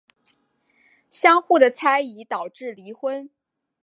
[1.11, 3.29] 相互的猜疑导致离婚。